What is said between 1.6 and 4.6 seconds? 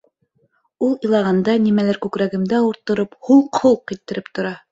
нимәлер күкрәгемде ауырттырып, һулҡ-һулҡ иттереп тора.